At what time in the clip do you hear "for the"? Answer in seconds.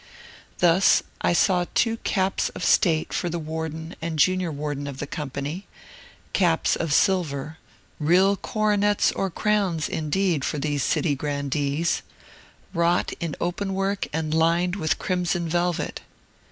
3.13-3.37